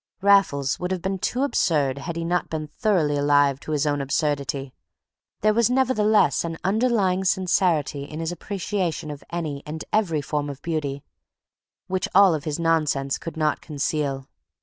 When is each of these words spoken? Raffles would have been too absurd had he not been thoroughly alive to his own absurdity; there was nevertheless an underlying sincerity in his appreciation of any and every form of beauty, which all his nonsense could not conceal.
Raffles 0.23 0.79
would 0.79 0.89
have 0.89 1.03
been 1.03 1.19
too 1.19 1.43
absurd 1.43 1.99
had 1.99 2.15
he 2.15 2.25
not 2.25 2.49
been 2.49 2.65
thoroughly 2.65 3.15
alive 3.17 3.59
to 3.59 3.71
his 3.71 3.85
own 3.85 4.01
absurdity; 4.01 4.73
there 5.41 5.53
was 5.53 5.69
nevertheless 5.69 6.43
an 6.43 6.57
underlying 6.63 7.23
sincerity 7.23 8.05
in 8.05 8.19
his 8.19 8.31
appreciation 8.31 9.11
of 9.11 9.23
any 9.29 9.61
and 9.63 9.85
every 9.93 10.21
form 10.23 10.49
of 10.49 10.59
beauty, 10.63 11.03
which 11.85 12.07
all 12.15 12.33
his 12.39 12.57
nonsense 12.57 13.19
could 13.19 13.37
not 13.37 13.61
conceal. 13.61 14.27